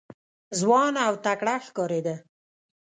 ځوان 0.59 0.93
او 1.05 1.13
تکړه 1.25 1.55
ښکارېده. 1.65 2.15